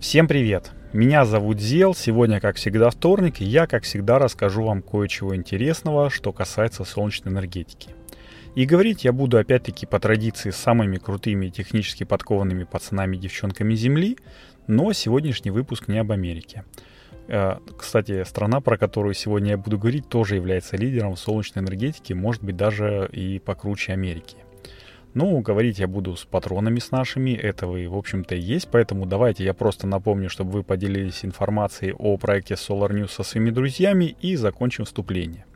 Всем 0.00 0.26
привет! 0.26 0.72
Меня 0.94 1.26
зовут 1.26 1.60
Зел, 1.60 1.94
сегодня, 1.94 2.40
как 2.40 2.56
всегда, 2.56 2.88
вторник, 2.88 3.42
и 3.42 3.44
я, 3.44 3.66
как 3.66 3.82
всегда, 3.82 4.18
расскажу 4.18 4.62
вам 4.64 4.80
кое-чего 4.80 5.36
интересного, 5.36 6.08
что 6.08 6.32
касается 6.32 6.84
солнечной 6.84 7.34
энергетики. 7.34 7.90
И 8.54 8.64
говорить 8.64 9.04
я 9.04 9.12
буду 9.12 9.36
опять-таки 9.36 9.84
по 9.84 10.00
традиции 10.00 10.52
с 10.52 10.56
самыми 10.56 10.96
крутыми 10.96 11.50
технически 11.50 12.04
подкованными 12.04 12.64
пацанами 12.64 13.16
и 13.16 13.20
девчонками 13.20 13.74
Земли, 13.74 14.16
но 14.66 14.94
сегодняшний 14.94 15.50
выпуск 15.50 15.86
не 15.86 15.98
об 15.98 16.12
Америке. 16.12 16.64
Э, 17.28 17.58
кстати, 17.76 18.24
страна, 18.24 18.62
про 18.62 18.78
которую 18.78 19.12
сегодня 19.12 19.50
я 19.50 19.58
буду 19.58 19.78
говорить, 19.78 20.08
тоже 20.08 20.36
является 20.36 20.78
лидером 20.78 21.14
солнечной 21.14 21.62
энергетике, 21.62 22.14
может 22.14 22.42
быть 22.42 22.56
даже 22.56 23.06
и 23.12 23.38
покруче 23.38 23.92
Америки. 23.92 24.38
Ну, 25.12 25.40
говорить 25.40 25.80
я 25.80 25.88
буду 25.88 26.14
с 26.14 26.24
патронами 26.24 26.78
с 26.78 26.92
нашими, 26.92 27.32
это 27.32 27.66
вы, 27.66 27.88
в 27.88 27.96
общем-то, 27.96 28.36
и 28.36 28.40
есть, 28.40 28.68
поэтому 28.70 29.06
давайте 29.06 29.44
я 29.44 29.54
просто 29.54 29.88
напомню, 29.88 30.30
чтобы 30.30 30.52
вы 30.52 30.62
поделились 30.62 31.24
информацией 31.24 31.94
о 31.98 32.16
проекте 32.16 32.54
Solar 32.54 32.90
News 32.90 33.10
со 33.10 33.24
своими 33.24 33.50
друзьями 33.50 34.16
и 34.20 34.36
закончим 34.36 34.84
вступление. 34.84 35.46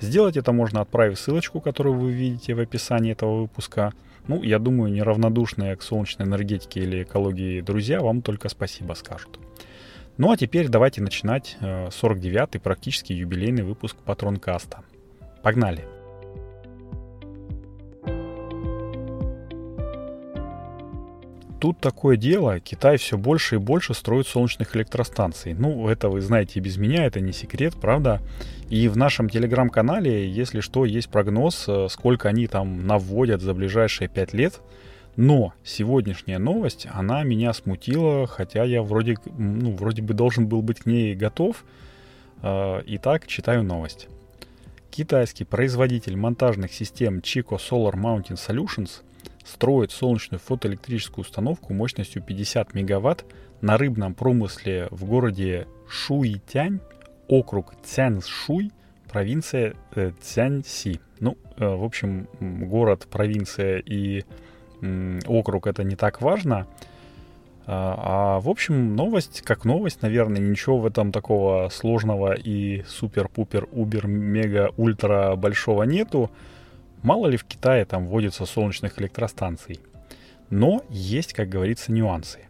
Сделать 0.00 0.36
это 0.36 0.52
можно, 0.52 0.80
отправив 0.80 1.18
ссылочку, 1.18 1.60
которую 1.60 1.96
вы 1.96 2.12
видите 2.12 2.54
в 2.54 2.60
описании 2.60 3.12
этого 3.12 3.42
выпуска. 3.42 3.92
Ну, 4.26 4.42
я 4.42 4.58
думаю, 4.58 4.92
неравнодушные 4.92 5.76
к 5.76 5.82
солнечной 5.82 6.26
энергетике 6.26 6.80
или 6.80 7.04
экологии 7.04 7.60
друзья 7.60 8.00
вам 8.00 8.22
только 8.22 8.48
спасибо 8.48 8.94
скажут. 8.94 9.38
Ну 10.18 10.30
а 10.30 10.36
теперь 10.36 10.68
давайте 10.68 11.02
начинать 11.02 11.56
49-й 11.60 12.56
э, 12.56 12.60
практически 12.60 13.12
юбилейный 13.12 13.62
выпуск 13.62 13.96
Патронкаста. 14.04 14.82
Погнали! 15.42 15.95
Тут 21.58 21.80
такое 21.80 22.18
дело, 22.18 22.60
Китай 22.60 22.98
все 22.98 23.16
больше 23.16 23.54
и 23.54 23.58
больше 23.58 23.94
строит 23.94 24.26
солнечных 24.26 24.76
электростанций. 24.76 25.54
Ну, 25.54 25.88
это 25.88 26.10
вы 26.10 26.20
знаете 26.20 26.60
без 26.60 26.76
меня, 26.76 27.06
это 27.06 27.20
не 27.20 27.32
секрет, 27.32 27.74
правда? 27.80 28.20
И 28.68 28.88
в 28.88 28.96
нашем 28.98 29.30
телеграм-канале, 29.30 30.30
если 30.30 30.60
что, 30.60 30.84
есть 30.84 31.08
прогноз, 31.08 31.64
э, 31.66 31.86
сколько 31.88 32.28
они 32.28 32.46
там 32.46 32.86
наводят 32.86 33.40
за 33.40 33.54
ближайшие 33.54 34.08
пять 34.08 34.34
лет. 34.34 34.60
Но 35.16 35.54
сегодняшняя 35.64 36.38
новость, 36.38 36.86
она 36.92 37.22
меня 37.22 37.54
смутила, 37.54 38.26
хотя 38.26 38.64
я 38.64 38.82
вроде, 38.82 39.16
ну, 39.38 39.74
вроде 39.74 40.02
бы 40.02 40.12
должен 40.12 40.46
был 40.46 40.60
быть 40.60 40.80
к 40.80 40.86
ней 40.86 41.14
готов. 41.14 41.64
Э, 42.42 42.82
итак, 42.84 43.26
читаю 43.26 43.62
новость. 43.62 44.08
Китайский 44.90 45.44
производитель 45.44 46.16
монтажных 46.16 46.74
систем 46.74 47.20
Chico 47.20 47.56
Solar 47.56 47.94
Mountain 47.94 48.36
Solutions– 48.36 49.00
строит 49.46 49.92
солнечную 49.92 50.40
фотоэлектрическую 50.40 51.24
установку 51.24 51.72
мощностью 51.72 52.22
50 52.22 52.74
мегаватт 52.74 53.24
на 53.60 53.78
рыбном 53.78 54.14
промысле 54.14 54.88
в 54.90 55.04
городе 55.04 55.68
Шуйтянь, 55.88 56.80
округ 57.28 57.74
Цяншуй, 57.82 58.72
провинция 59.08 59.74
э, 59.94 60.10
Цяньси. 60.20 61.00
Ну, 61.20 61.38
э, 61.56 61.66
в 61.66 61.84
общем, 61.84 62.28
город, 62.40 63.06
провинция 63.10 63.78
и 63.78 64.24
округ 65.26 65.66
это 65.66 65.84
не 65.84 65.96
так 65.96 66.20
важно. 66.20 66.66
А, 67.68 68.36
а, 68.36 68.40
в 68.40 68.48
общем, 68.48 68.94
новость 68.94 69.42
как 69.42 69.64
новость, 69.64 70.00
наверное, 70.02 70.40
ничего 70.40 70.78
в 70.78 70.86
этом 70.86 71.10
такого 71.10 71.68
сложного 71.70 72.34
и 72.34 72.84
супер-пупер-убер-мега-ультра 72.86 75.34
большого 75.34 75.82
нету. 75.82 76.30
Мало 77.02 77.26
ли 77.28 77.36
в 77.36 77.44
Китае 77.44 77.84
там 77.84 78.06
вводится 78.06 78.46
солнечных 78.46 79.00
электростанций. 79.00 79.80
Но 80.50 80.84
есть, 80.88 81.32
как 81.32 81.48
говорится, 81.48 81.92
нюансы. 81.92 82.40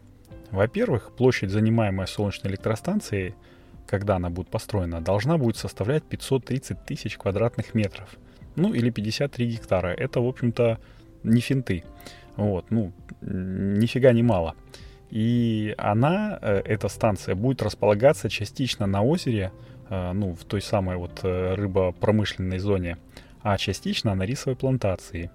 Во-первых, 0.51 1.11
площадь, 1.15 1.49
занимаемая 1.49 2.07
солнечной 2.07 2.51
электростанцией, 2.51 3.35
когда 3.85 4.17
она 4.17 4.29
будет 4.29 4.49
построена, 4.49 5.01
должна 5.01 5.37
будет 5.37 5.57
составлять 5.57 6.03
530 6.03 6.85
тысяч 6.85 7.17
квадратных 7.17 7.73
метров. 7.73 8.17
Ну, 8.55 8.73
или 8.73 8.89
53 8.89 9.47
гектара. 9.47 9.87
Это, 9.87 10.19
в 10.21 10.27
общем-то, 10.27 10.79
не 11.23 11.41
финты. 11.41 11.83
Вот, 12.35 12.69
ну, 12.69 12.91
нифига 13.21 14.11
не 14.13 14.23
мало. 14.23 14.55
И 15.09 15.73
она, 15.77 16.37
э, 16.41 16.61
эта 16.65 16.89
станция, 16.89 17.35
будет 17.35 17.61
располагаться 17.61 18.29
частично 18.29 18.87
на 18.87 19.01
озере, 19.03 19.51
э, 19.89 20.11
ну, 20.13 20.33
в 20.33 20.43
той 20.43 20.61
самой 20.61 20.97
вот 20.97 21.21
э, 21.23 21.55
рыбопромышленной 21.55 22.59
зоне, 22.59 22.97
а 23.47 23.57
частично 23.57 24.13
на 24.13 24.23
рисовой 24.23 24.57
плантации. 24.57 25.31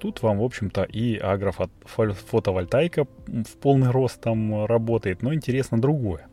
Тут 0.00 0.20
вам, 0.20 0.38
в 0.38 0.42
общем-то, 0.42 0.82
и 0.82 1.16
агрофотовольтайка 1.16 3.04
в 3.04 3.56
полный 3.60 3.90
рост 3.92 4.20
там 4.20 4.66
работает, 4.66 5.22
но 5.22 5.32
интересно 5.32 5.80
другое. 5.80 6.26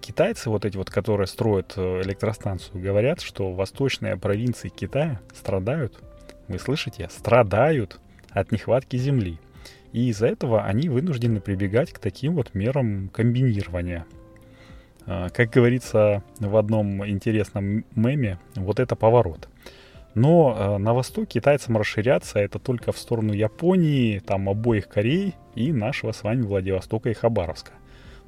Китайцы, 0.00 0.48
вот 0.48 0.64
эти 0.64 0.78
вот, 0.78 0.88
которые 0.88 1.26
строят 1.26 1.74
э, 1.76 2.00
электростанцию, 2.02 2.80
говорят, 2.80 3.20
что 3.20 3.52
восточные 3.52 4.16
провинции 4.16 4.70
Китая 4.70 5.20
страдают, 5.34 6.02
вы 6.48 6.58
слышите, 6.58 7.10
страдают 7.10 8.00
от 8.30 8.50
нехватки 8.50 8.96
земли. 8.96 9.38
И 9.92 10.08
из-за 10.08 10.28
этого 10.28 10.64
они 10.64 10.88
вынуждены 10.88 11.42
прибегать 11.42 11.92
к 11.92 11.98
таким 11.98 12.36
вот 12.36 12.54
мерам 12.54 13.10
комбинирования. 13.10 14.06
А, 15.04 15.28
как 15.28 15.50
говорится 15.50 16.22
в 16.40 16.56
одном 16.56 17.06
интересном 17.06 17.84
меме, 17.94 18.38
вот 18.54 18.80
это 18.80 18.96
поворот. 18.96 19.46
Но 20.18 20.56
э, 20.58 20.78
на 20.78 20.94
восток 20.94 21.28
китайцам 21.28 21.76
расширяться 21.76 22.40
это 22.40 22.58
только 22.58 22.90
в 22.90 22.98
сторону 22.98 23.32
Японии, 23.32 24.18
там 24.18 24.48
обоих 24.48 24.88
Корей 24.88 25.36
и 25.54 25.72
нашего 25.72 26.10
с 26.10 26.24
вами 26.24 26.42
Владивостока 26.42 27.10
и 27.10 27.14
Хабаровска. 27.14 27.70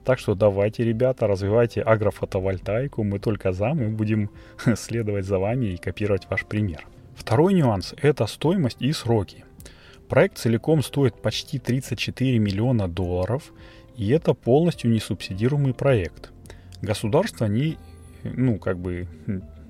Так 0.05 0.21
что 0.21 0.37
давайте, 0.37 0.85
ребята, 0.85 1.27
развивайте 1.27 1.83
агрофотовольтайку, 1.83 3.03
мы 3.03 3.19
только 3.19 3.51
за, 3.51 3.75
мы 3.75 3.89
будем 3.89 4.31
следовать 4.77 5.25
за 5.25 5.41
вами 5.41 5.67
и 5.67 5.79
копировать 5.79 6.31
ваш 6.31 6.47
пример. 6.47 6.87
Второй 7.17 7.55
нюанс– 7.55 7.93
это 8.01 8.27
стоимость 8.27 8.81
и 8.81 8.93
сроки. 8.93 9.45
Проект 10.09 10.39
целиком 10.39 10.85
стоит 10.85 11.21
почти 11.21 11.59
34 11.59 12.39
миллиона 12.39 12.87
долларов, 12.87 13.53
и 13.97 14.09
это 14.11 14.35
полностью 14.35 14.93
несубсидируемый 14.93 15.75
проект. 15.75 16.31
Государство 16.83 17.47
не, 17.47 17.79
ну, 18.23 18.59
как 18.59 18.79
бы 18.79 19.09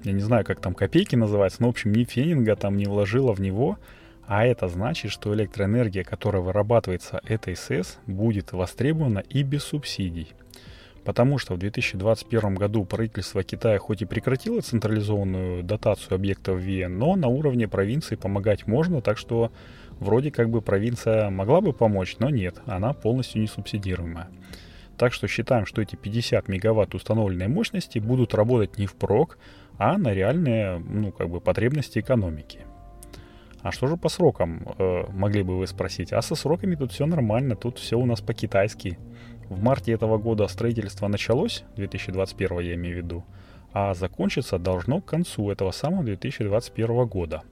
я 0.04 0.12
не 0.12 0.20
знаю, 0.20 0.44
как 0.44 0.60
там 0.60 0.74
копейки 0.74 1.16
называются, 1.16 1.62
но, 1.62 1.68
в 1.68 1.70
общем, 1.70 1.92
ни 1.92 2.04
фенинга 2.04 2.56
там 2.56 2.76
не 2.76 2.86
вложила 2.86 3.32
в 3.32 3.40
него, 3.40 3.78
а 4.26 4.46
это 4.46 4.68
значит, 4.68 5.10
что 5.10 5.34
электроэнергия, 5.34 6.04
которая 6.04 6.40
вырабатывается 6.40 7.20
этой 7.24 7.56
СЭС, 7.56 7.98
будет 8.06 8.52
востребована 8.52 9.18
и 9.18 9.42
без 9.42 9.64
субсидий. 9.64 10.32
Потому 11.04 11.38
что 11.38 11.54
в 11.54 11.58
2021 11.58 12.54
году 12.54 12.84
правительство 12.84 13.42
Китая 13.42 13.78
хоть 13.78 14.02
и 14.02 14.04
прекратило 14.04 14.60
централизованную 14.60 15.62
дотацию 15.62 16.14
объектов 16.14 16.60
ВИЭН, 16.60 16.98
но 16.98 17.16
на 17.16 17.28
уровне 17.28 17.66
провинции 17.66 18.16
помогать 18.16 18.66
можно, 18.66 19.00
так 19.00 19.18
что 19.18 19.50
вроде 19.98 20.30
как 20.30 20.50
бы 20.50 20.60
провинция 20.60 21.30
могла 21.30 21.60
бы 21.60 21.72
помочь, 21.72 22.16
но 22.18 22.28
нет, 22.30 22.60
она 22.66 22.92
полностью 22.92 23.40
не 23.40 23.48
субсидируемая. 23.48 24.28
Так 24.96 25.14
что 25.14 25.26
считаем, 25.26 25.64
что 25.64 25.80
эти 25.80 25.96
50 25.96 26.48
мегаватт 26.48 26.94
установленной 26.94 27.48
мощности 27.48 27.98
будут 27.98 28.34
работать 28.34 28.76
не 28.76 28.86
впрок, 28.86 29.38
а 29.80 29.96
на 29.96 30.12
реальные, 30.12 30.78
ну, 30.78 31.10
как 31.10 31.30
бы, 31.30 31.40
потребности 31.40 32.00
экономики. 32.00 32.58
А 33.62 33.72
что 33.72 33.86
же 33.86 33.96
по 33.96 34.10
срокам, 34.10 34.68
э, 34.78 35.04
могли 35.08 35.42
бы 35.42 35.56
вы 35.56 35.66
спросить? 35.66 36.12
А 36.12 36.20
со 36.20 36.34
сроками 36.34 36.74
тут 36.74 36.92
все 36.92 37.06
нормально, 37.06 37.56
тут 37.56 37.78
все 37.78 37.96
у 37.96 38.04
нас 38.04 38.20
по-китайски. 38.20 38.98
В 39.48 39.62
марте 39.62 39.92
этого 39.92 40.18
года 40.18 40.46
строительство 40.48 41.08
началось, 41.08 41.64
2021 41.76 42.58
я 42.58 42.74
имею 42.74 42.96
в 42.96 42.98
виду, 42.98 43.24
а 43.72 43.94
закончиться 43.94 44.58
должно 44.58 45.00
к 45.00 45.06
концу 45.06 45.50
этого 45.50 45.70
самого 45.70 46.04
2021 46.04 47.06
года. 47.06 47.42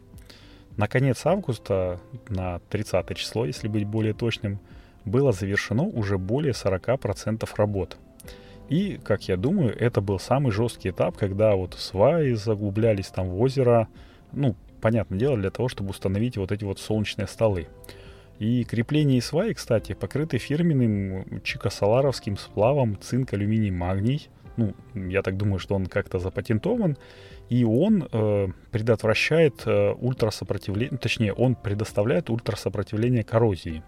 На 0.76 0.86
конец 0.86 1.24
августа, 1.24 1.98
на 2.28 2.58
30 2.68 3.16
число, 3.16 3.46
если 3.46 3.68
быть 3.68 3.86
более 3.86 4.12
точным, 4.12 4.58
было 5.06 5.32
завершено 5.32 5.84
уже 5.84 6.18
более 6.18 6.52
40% 6.52 7.48
работ– 7.56 7.96
и, 8.68 9.00
как 9.02 9.28
я 9.28 9.36
думаю, 9.36 9.76
это 9.78 10.00
был 10.00 10.18
самый 10.18 10.52
жесткий 10.52 10.90
этап, 10.90 11.16
когда 11.16 11.54
вот 11.54 11.74
сваи 11.74 12.32
заглублялись 12.34 13.08
там 13.08 13.28
в 13.28 13.40
озеро, 13.40 13.88
ну, 14.32 14.56
понятное 14.80 15.18
дело, 15.18 15.36
для 15.36 15.50
того, 15.50 15.68
чтобы 15.68 15.90
установить 15.90 16.36
вот 16.36 16.52
эти 16.52 16.64
вот 16.64 16.78
солнечные 16.78 17.26
столы. 17.26 17.66
И 18.38 18.64
крепление 18.64 19.20
сваи, 19.20 19.52
кстати, 19.52 19.94
покрыты 19.94 20.38
фирменным 20.38 21.40
чикосоларовским 21.42 22.36
сплавом 22.36 22.98
цинк, 23.00 23.32
алюминий, 23.32 23.70
магний. 23.70 24.28
Ну, 24.56 24.74
я 24.94 25.22
так 25.22 25.36
думаю, 25.36 25.58
что 25.58 25.74
он 25.74 25.86
как-то 25.86 26.18
запатентован. 26.18 26.96
И 27.48 27.64
он 27.64 28.06
э, 28.10 28.48
предотвращает 28.70 29.62
э, 29.64 29.92
ультрасопротивление, 29.92 30.98
точнее, 30.98 31.32
он 31.32 31.54
предоставляет 31.54 32.28
ультрасопротивление 32.28 33.24
коррозии. 33.24 33.82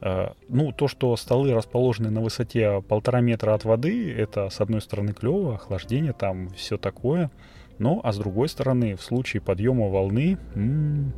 Ну, 0.00 0.72
то, 0.72 0.88
что 0.88 1.16
столы 1.16 1.54
расположены 1.54 2.10
на 2.10 2.20
высоте 2.20 2.82
полтора 2.82 3.20
метра 3.20 3.54
от 3.54 3.64
воды, 3.64 4.12
это, 4.12 4.50
с 4.50 4.60
одной 4.60 4.82
стороны, 4.82 5.14
клево, 5.14 5.54
охлаждение 5.54 6.12
там, 6.12 6.50
все 6.50 6.76
такое. 6.76 7.30
Но, 7.78 8.00
а 8.04 8.12
с 8.12 8.18
другой 8.18 8.48
стороны, 8.50 8.94
в 8.94 9.02
случае 9.02 9.40
подъема 9.40 9.88
волны, 9.88 10.36
м-м, 10.54 11.14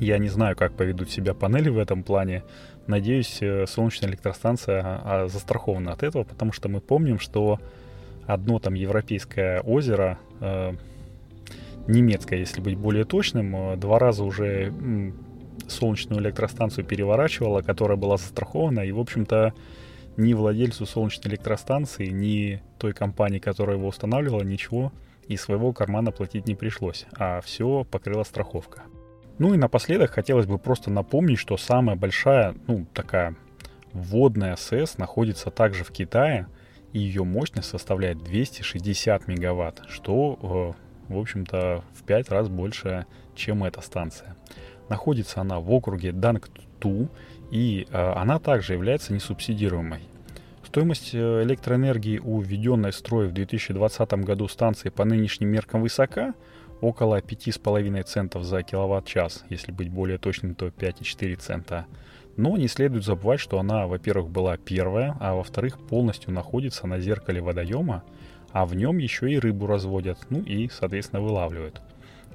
я 0.00 0.18
не 0.18 0.28
знаю, 0.28 0.56
как 0.56 0.72
поведут 0.74 1.10
себя 1.10 1.34
панели 1.34 1.68
в 1.68 1.78
этом 1.78 2.02
плане, 2.02 2.42
Надеюсь, 2.88 3.36
э, 3.42 3.66
солнечная 3.66 4.08
электростанция 4.08 4.82
а, 4.82 5.28
застрахована 5.28 5.92
от 5.92 6.02
этого, 6.02 6.24
потому 6.24 6.52
что 6.52 6.70
мы 6.70 6.80
помним, 6.80 7.18
что 7.18 7.60
одно 8.26 8.58
там 8.60 8.72
европейское 8.72 9.60
озеро, 9.60 10.18
э, 10.40 10.72
немецкое, 11.86 12.38
если 12.38 12.62
быть 12.62 12.78
более 12.78 13.04
точным, 13.04 13.54
э, 13.54 13.76
два 13.76 13.98
раза 13.98 14.24
уже 14.24 14.72
солнечную 15.68 16.20
электростанцию 16.22 16.84
переворачивала, 16.84 17.62
которая 17.62 17.96
была 17.96 18.16
застрахована, 18.16 18.80
и, 18.80 18.92
в 18.92 18.98
общем-то, 18.98 19.54
ни 20.16 20.34
владельцу 20.34 20.86
солнечной 20.86 21.32
электростанции, 21.32 22.08
ни 22.08 22.60
той 22.78 22.92
компании, 22.92 23.38
которая 23.38 23.76
его 23.76 23.88
устанавливала, 23.88 24.42
ничего 24.42 24.92
из 25.28 25.42
своего 25.42 25.72
кармана 25.72 26.10
платить 26.10 26.46
не 26.46 26.54
пришлось, 26.54 27.06
а 27.16 27.40
все 27.40 27.84
покрыла 27.84 28.24
страховка. 28.24 28.82
Ну 29.38 29.54
и 29.54 29.56
напоследок 29.56 30.10
хотелось 30.10 30.46
бы 30.46 30.58
просто 30.58 30.90
напомнить, 30.90 31.38
что 31.38 31.56
самая 31.56 31.96
большая, 31.96 32.56
ну, 32.66 32.86
такая 32.92 33.36
водная 33.92 34.56
СЭС 34.56 34.98
находится 34.98 35.50
также 35.50 35.84
в 35.84 35.90
Китае, 35.90 36.48
и 36.92 36.98
ее 36.98 37.24
мощность 37.24 37.68
составляет 37.68 38.18
260 38.18 39.28
мегаватт, 39.28 39.82
что, 39.88 40.74
э, 41.08 41.12
в 41.12 41.18
общем-то, 41.18 41.84
в 41.94 42.02
5 42.04 42.30
раз 42.30 42.48
больше, 42.48 43.06
чем 43.34 43.62
эта 43.62 43.80
станция. 43.80 44.36
Находится 44.88 45.40
она 45.40 45.60
в 45.60 45.70
округе 45.70 46.12
Дангту, 46.12 47.08
и 47.50 47.86
э, 47.90 48.12
она 48.12 48.38
также 48.38 48.74
является 48.74 49.12
несубсидируемой. 49.12 50.02
Стоимость 50.64 51.10
э, 51.14 51.42
электроэнергии 51.42 52.18
у 52.18 52.40
введенной 52.40 52.90
в 52.90 52.94
строй 52.94 53.28
в 53.28 53.32
2020 53.32 54.12
году 54.24 54.48
станции 54.48 54.88
по 54.90 55.04
нынешним 55.04 55.48
меркам 55.48 55.82
высока– 55.82 56.34
около 56.80 57.20
5,5 57.20 58.02
центов 58.04 58.44
за 58.44 58.62
киловатт-час, 58.62 59.44
если 59.48 59.72
быть 59.72 59.90
более 59.90 60.18
точным, 60.18 60.54
то 60.54 60.66
5,4 60.66 61.36
цента. 61.36 61.86
Но 62.36 62.56
не 62.56 62.68
следует 62.68 63.04
забывать, 63.04 63.40
что 63.40 63.58
она, 63.58 63.86
во-первых, 63.86 64.30
была 64.30 64.56
первая, 64.56 65.16
а 65.20 65.34
во-вторых, 65.34 65.78
полностью 65.78 66.32
находится 66.32 66.86
на 66.86 67.00
зеркале 67.00 67.40
водоема, 67.40 68.04
а 68.52 68.64
в 68.64 68.74
нем 68.74 68.98
еще 68.98 69.30
и 69.30 69.38
рыбу 69.38 69.66
разводят, 69.66 70.18
ну 70.30 70.40
и, 70.40 70.68
соответственно, 70.68 71.20
вылавливают. 71.20 71.82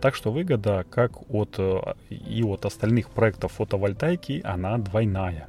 Так 0.03 0.15
что 0.15 0.33
выгода 0.33 0.85
как 0.89 1.31
от 1.31 1.55
э, 1.59 1.79
и 2.09 2.43
от 2.43 2.65
остальных 2.65 3.09
проектов 3.09 3.53
фотовольтайки, 3.53 4.41
она 4.43 4.77
двойная. 4.77 5.47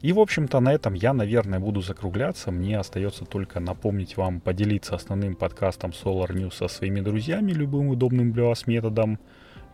И, 0.00 0.12
в 0.12 0.20
общем-то, 0.20 0.60
на 0.60 0.72
этом 0.72 0.94
я, 0.94 1.12
наверное, 1.12 1.58
буду 1.58 1.80
закругляться. 1.80 2.52
Мне 2.52 2.78
остается 2.78 3.24
только 3.24 3.58
напомнить 3.58 4.16
вам 4.16 4.38
поделиться 4.38 4.94
основным 4.94 5.34
подкастом 5.34 5.90
Solar 5.90 6.30
News 6.30 6.54
со 6.54 6.68
своими 6.68 7.00
друзьями 7.00 7.50
любым 7.50 7.88
удобным 7.88 8.30
для 8.30 8.44
вас 8.44 8.68
методом. 8.68 9.18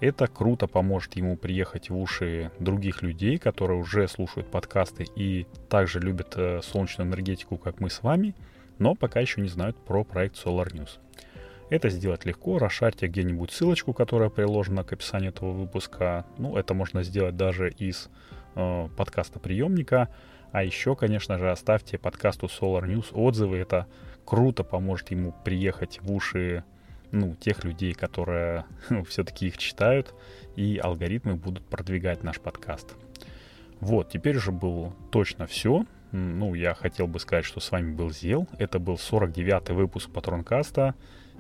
Это 0.01 0.29
круто 0.29 0.67
поможет 0.67 1.17
ему 1.17 1.37
приехать 1.37 1.91
в 1.91 1.99
уши 1.99 2.51
других 2.59 3.03
людей, 3.03 3.37
которые 3.37 3.79
уже 3.79 4.09
слушают 4.09 4.51
подкасты 4.51 5.05
и 5.15 5.47
также 5.69 6.01
любят 6.01 6.33
э, 6.37 6.63
солнечную 6.63 7.07
энергетику, 7.07 7.59
как 7.59 7.81
мы 7.81 7.91
с 7.91 8.03
вами, 8.03 8.35
но 8.79 8.95
пока 8.95 9.21
еще 9.21 9.43
не 9.43 9.49
знают 9.49 9.77
про 9.77 10.05
проект 10.05 10.43
Solar 10.43 10.73
News. 10.73 10.99
Это 11.71 11.91
сделать 11.91 12.25
легко, 12.25 12.59
расшарьте 12.59 13.09
где-нибудь 13.09 13.51
ссылочку, 13.51 13.93
которая 13.93 14.31
приложена 14.31 14.85
к 14.85 14.93
описанию 14.95 15.31
этого 15.31 15.53
выпуска. 15.53 16.25
Ну, 16.39 16.57
это 16.57 16.73
можно 16.73 17.03
сделать 17.03 17.37
даже 17.37 17.71
из 17.71 18.09
э, 18.55 18.89
подкаста 18.97 19.39
приемника. 19.39 20.09
А 20.51 20.65
еще, 20.65 20.97
конечно 20.97 21.37
же, 21.37 21.51
оставьте 21.51 21.99
подкасту 21.99 22.47
Solar 22.47 22.87
News 22.87 23.13
отзывы. 23.13 23.59
Это 23.59 23.87
круто 24.25 24.65
поможет 24.65 25.11
ему 25.11 25.35
приехать 25.45 26.01
в 26.01 26.11
уши 26.11 26.65
ну, 27.11 27.35
тех 27.35 27.65
людей, 27.65 27.93
которые 27.93 28.65
ну, 28.89 29.05
все-таки 29.05 29.49
их 29.49 29.59
читают, 29.59 30.15
и 30.57 30.81
алгоритмы 30.83 31.37
будут 31.37 31.65
продвигать 31.67 32.23
наш 32.23 32.41
подкаст. 32.41 32.95
Вот, 33.81 34.11
теперь 34.11 34.39
уже 34.39 34.53
было 34.53 34.95
точно 35.11 35.47
все. 35.47 35.85
Ну, 36.13 36.55
я 36.55 36.73
хотел 36.73 37.07
бы 37.07 37.21
сказать, 37.21 37.45
что 37.45 37.61
с 37.61 37.71
вами 37.71 37.93
был 37.93 38.11
Зел. 38.11 38.49
Это 38.59 38.79
был 38.79 38.95
49-й 38.95 39.75
выпуск 39.75 40.11
Патронкаста. 40.11 40.95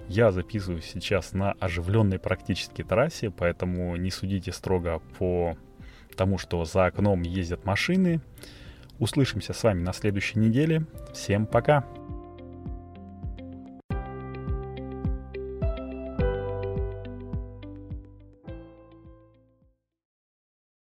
Я 0.06 0.31
записываю 0.33 0.81
сейчас 0.81 1.33
на 1.33 1.53
оживленной 1.53 2.19
практически 2.19 2.83
трассе, 2.83 3.31
поэтому 3.31 3.97
не 3.97 4.11
судите 4.11 4.53
строго 4.53 5.00
по 5.19 5.56
тому, 6.17 6.39
что 6.39 6.65
за 6.65 6.87
окном 6.87 7.23
ездят 7.23 7.65
машины. 7.65 8.21
Услышимся 8.99 9.53
с 9.53 9.62
вами 9.62 9.83
на 9.83 9.93
следующей 9.93 10.39
неделе. 10.39 10.85
Всем 11.12 11.47
пока! 11.47 11.85